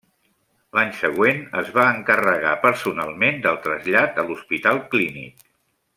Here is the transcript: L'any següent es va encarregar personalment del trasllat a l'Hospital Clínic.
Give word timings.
L'any 0.77 0.93
següent 1.01 1.43
es 1.59 1.69
va 1.75 1.85
encarregar 1.99 2.55
personalment 2.65 3.39
del 3.45 3.63
trasllat 3.67 4.19
a 4.23 4.29
l'Hospital 4.31 4.83
Clínic. 4.95 5.51